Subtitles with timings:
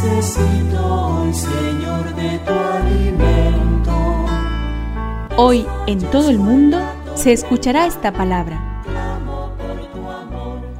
[0.00, 4.26] Necesito hoy, Señor, de tu alimento.
[5.36, 6.78] Hoy en todo el mundo
[7.16, 8.84] se escuchará esta palabra.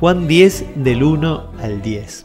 [0.00, 2.24] Juan 10 del 1 al 10.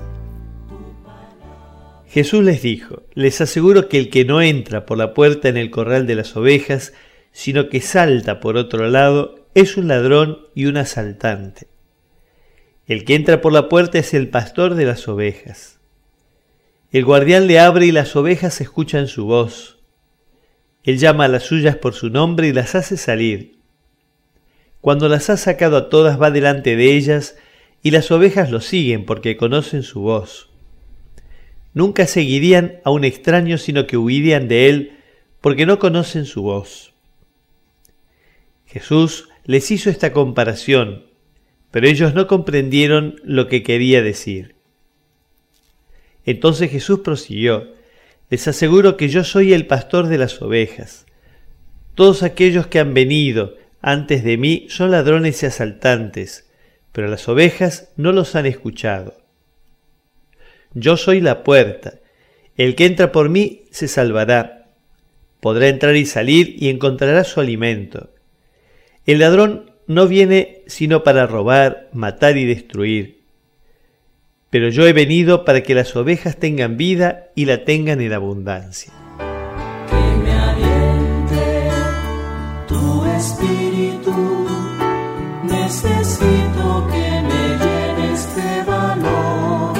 [2.07, 5.69] Jesús les dijo, les aseguro que el que no entra por la puerta en el
[5.69, 6.93] corral de las ovejas,
[7.33, 11.67] sino que salta por otro lado, es un ladrón y un asaltante.
[12.85, 15.76] El que entra por la puerta es el pastor de las ovejas.
[16.89, 19.77] El guardián le abre y las ovejas escuchan su voz.
[20.83, 23.57] Él llama a las suyas por su nombre y las hace salir.
[24.79, 27.35] Cuando las ha sacado a todas va delante de ellas
[27.83, 30.49] y las ovejas lo siguen porque conocen su voz.
[31.73, 34.97] Nunca seguirían a un extraño sino que huirían de él
[35.41, 36.93] porque no conocen su voz.
[38.65, 41.05] Jesús les hizo esta comparación,
[41.69, 44.56] pero ellos no comprendieron lo que quería decir.
[46.27, 47.73] Entonces Jesús prosiguió,
[48.29, 51.05] les aseguro que yo soy el pastor de las ovejas.
[51.95, 56.45] Todos aquellos que han venido antes de mí son ladrones y asaltantes,
[56.91, 59.15] pero las ovejas no los han escuchado.
[60.73, 61.93] Yo soy la puerta.
[62.57, 64.67] El que entra por mí se salvará.
[65.39, 68.09] Podrá entrar y salir y encontrará su alimento.
[69.05, 73.16] El ladrón no viene sino para robar, matar y destruir.
[74.49, 78.93] Pero yo he venido para que las ovejas tengan vida y la tengan en abundancia.
[79.89, 81.69] Que me aliente
[82.67, 84.47] tu espíritu.
[85.43, 89.77] Necesito que me llenes de valor.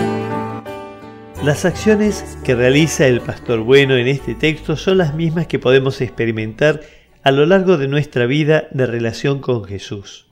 [1.46, 6.02] Las acciones que realiza el pastor bueno en este texto son las mismas que podemos
[6.02, 6.81] experimentar
[7.24, 10.27] a lo largo de nuestra vida de relación con Jesús.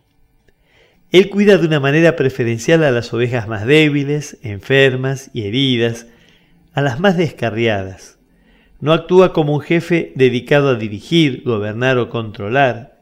[1.16, 6.08] Él cuida de una manera preferencial a las ovejas más débiles, enfermas y heridas,
[6.74, 8.20] a las más descarriadas.
[8.82, 13.00] No actúa como un jefe dedicado a dirigir, gobernar o controlar.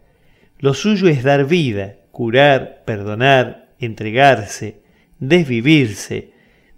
[0.60, 4.84] Lo suyo es dar vida, curar, perdonar, entregarse,
[5.18, 6.34] desvivirse,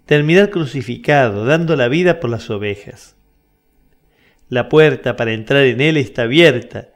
[0.06, 3.14] terminar crucificado, dando la vida por las ovejas.
[4.48, 6.88] La puerta para entrar en Él está abierta.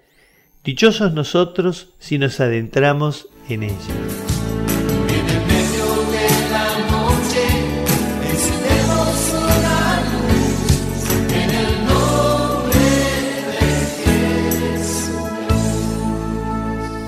[0.64, 4.19] Dichosos nosotros si nos adentramos en ella.